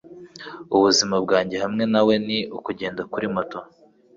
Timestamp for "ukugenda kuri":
2.57-3.25